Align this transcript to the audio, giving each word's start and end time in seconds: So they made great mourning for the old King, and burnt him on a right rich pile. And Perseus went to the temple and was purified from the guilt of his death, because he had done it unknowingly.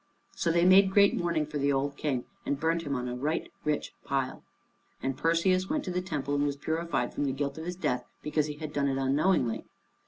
So 0.35 0.51
they 0.51 0.65
made 0.65 0.89
great 0.89 1.15
mourning 1.15 1.45
for 1.45 1.59
the 1.59 1.71
old 1.71 1.95
King, 1.95 2.25
and 2.43 2.59
burnt 2.59 2.81
him 2.81 2.95
on 2.95 3.07
a 3.07 3.15
right 3.15 3.51
rich 3.63 3.93
pile. 4.03 4.43
And 5.03 5.15
Perseus 5.15 5.69
went 5.69 5.83
to 5.85 5.91
the 5.91 6.01
temple 6.01 6.33
and 6.33 6.43
was 6.43 6.55
purified 6.55 7.13
from 7.13 7.25
the 7.25 7.31
guilt 7.31 7.59
of 7.59 7.65
his 7.65 7.75
death, 7.75 8.03
because 8.23 8.47
he 8.47 8.55
had 8.55 8.73
done 8.73 8.87
it 8.87 8.97
unknowingly. 8.97 9.63